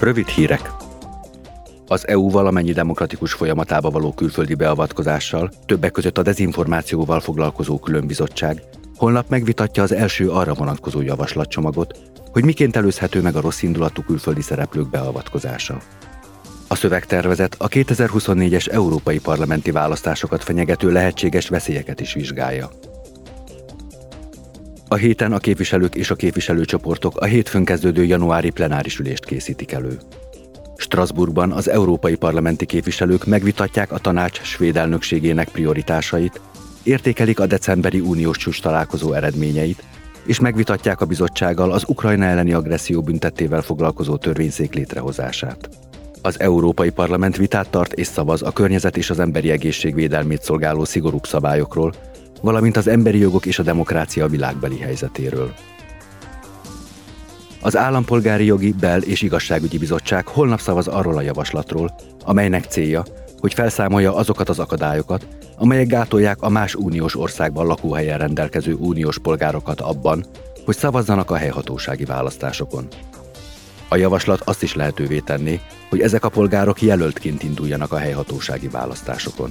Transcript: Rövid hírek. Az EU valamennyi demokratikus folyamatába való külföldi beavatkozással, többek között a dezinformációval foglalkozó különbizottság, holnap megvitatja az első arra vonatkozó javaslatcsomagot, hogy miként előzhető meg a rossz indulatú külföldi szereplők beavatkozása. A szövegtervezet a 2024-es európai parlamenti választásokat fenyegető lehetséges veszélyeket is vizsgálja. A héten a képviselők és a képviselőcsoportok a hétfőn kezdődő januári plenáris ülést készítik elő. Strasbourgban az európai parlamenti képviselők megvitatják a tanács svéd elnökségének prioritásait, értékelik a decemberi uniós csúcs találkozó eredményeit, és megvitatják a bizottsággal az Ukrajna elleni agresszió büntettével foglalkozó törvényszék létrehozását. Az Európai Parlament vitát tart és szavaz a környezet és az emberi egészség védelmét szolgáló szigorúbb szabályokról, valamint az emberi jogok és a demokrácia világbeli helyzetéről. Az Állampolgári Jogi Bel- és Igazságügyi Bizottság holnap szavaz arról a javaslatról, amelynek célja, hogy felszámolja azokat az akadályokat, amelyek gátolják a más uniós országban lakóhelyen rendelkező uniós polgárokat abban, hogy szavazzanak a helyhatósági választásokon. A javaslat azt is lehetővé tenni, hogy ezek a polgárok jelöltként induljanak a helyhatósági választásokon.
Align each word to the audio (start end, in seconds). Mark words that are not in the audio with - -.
Rövid 0.00 0.26
hírek. 0.26 0.72
Az 1.86 2.08
EU 2.08 2.30
valamennyi 2.30 2.72
demokratikus 2.72 3.32
folyamatába 3.32 3.90
való 3.90 4.12
külföldi 4.12 4.54
beavatkozással, 4.54 5.50
többek 5.66 5.92
között 5.92 6.18
a 6.18 6.22
dezinformációval 6.22 7.20
foglalkozó 7.20 7.78
különbizottság, 7.78 8.62
holnap 8.96 9.28
megvitatja 9.28 9.82
az 9.82 9.92
első 9.92 10.30
arra 10.30 10.54
vonatkozó 10.54 11.02
javaslatcsomagot, 11.02 11.98
hogy 12.32 12.44
miként 12.44 12.76
előzhető 12.76 13.22
meg 13.22 13.36
a 13.36 13.40
rossz 13.40 13.62
indulatú 13.62 14.02
külföldi 14.02 14.42
szereplők 14.42 14.90
beavatkozása. 14.90 15.78
A 16.68 16.74
szövegtervezet 16.74 17.54
a 17.58 17.68
2024-es 17.68 18.70
európai 18.72 19.18
parlamenti 19.18 19.70
választásokat 19.70 20.44
fenyegető 20.44 20.92
lehetséges 20.92 21.48
veszélyeket 21.48 22.00
is 22.00 22.12
vizsgálja. 22.12 22.70
A 24.96 24.98
héten 24.98 25.32
a 25.32 25.38
képviselők 25.38 25.94
és 25.94 26.10
a 26.10 26.14
képviselőcsoportok 26.14 27.16
a 27.16 27.24
hétfőn 27.24 27.64
kezdődő 27.64 28.04
januári 28.04 28.50
plenáris 28.50 28.98
ülést 28.98 29.24
készítik 29.24 29.72
elő. 29.72 29.98
Strasbourgban 30.76 31.52
az 31.52 31.68
európai 31.68 32.14
parlamenti 32.14 32.66
képviselők 32.66 33.26
megvitatják 33.26 33.92
a 33.92 33.98
tanács 33.98 34.42
svéd 34.42 34.76
elnökségének 34.76 35.48
prioritásait, 35.48 36.40
értékelik 36.82 37.40
a 37.40 37.46
decemberi 37.46 38.00
uniós 38.00 38.36
csúcs 38.36 38.62
találkozó 38.62 39.12
eredményeit, 39.12 39.82
és 40.26 40.40
megvitatják 40.40 41.00
a 41.00 41.06
bizottsággal 41.06 41.72
az 41.72 41.84
Ukrajna 41.86 42.24
elleni 42.24 42.52
agresszió 42.52 43.02
büntettével 43.02 43.62
foglalkozó 43.62 44.16
törvényszék 44.16 44.74
létrehozását. 44.74 45.68
Az 46.22 46.40
Európai 46.40 46.90
Parlament 46.90 47.36
vitát 47.36 47.70
tart 47.70 47.92
és 47.92 48.06
szavaz 48.06 48.42
a 48.42 48.52
környezet 48.52 48.96
és 48.96 49.10
az 49.10 49.18
emberi 49.18 49.50
egészség 49.50 49.94
védelmét 49.94 50.42
szolgáló 50.42 50.84
szigorúbb 50.84 51.26
szabályokról, 51.26 51.92
valamint 52.42 52.76
az 52.76 52.86
emberi 52.86 53.18
jogok 53.18 53.46
és 53.46 53.58
a 53.58 53.62
demokrácia 53.62 54.26
világbeli 54.26 54.78
helyzetéről. 54.78 55.54
Az 57.60 57.76
Állampolgári 57.76 58.44
Jogi 58.44 58.72
Bel- 58.72 59.04
és 59.04 59.22
Igazságügyi 59.22 59.78
Bizottság 59.78 60.26
holnap 60.26 60.60
szavaz 60.60 60.86
arról 60.86 61.16
a 61.16 61.20
javaslatról, 61.20 61.94
amelynek 62.24 62.64
célja, 62.64 63.04
hogy 63.40 63.54
felszámolja 63.54 64.14
azokat 64.14 64.48
az 64.48 64.58
akadályokat, 64.58 65.26
amelyek 65.56 65.86
gátolják 65.86 66.42
a 66.42 66.48
más 66.48 66.74
uniós 66.74 67.16
országban 67.16 67.66
lakóhelyen 67.66 68.18
rendelkező 68.18 68.74
uniós 68.74 69.18
polgárokat 69.18 69.80
abban, 69.80 70.24
hogy 70.64 70.76
szavazzanak 70.76 71.30
a 71.30 71.36
helyhatósági 71.36 72.04
választásokon. 72.04 72.86
A 73.88 73.96
javaslat 73.96 74.40
azt 74.44 74.62
is 74.62 74.74
lehetővé 74.74 75.18
tenni, 75.18 75.60
hogy 75.88 76.00
ezek 76.00 76.24
a 76.24 76.28
polgárok 76.28 76.82
jelöltként 76.82 77.42
induljanak 77.42 77.92
a 77.92 77.98
helyhatósági 77.98 78.68
választásokon. 78.68 79.50